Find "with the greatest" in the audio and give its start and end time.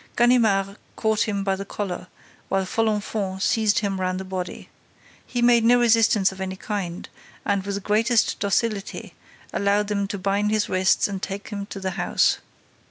7.63-8.39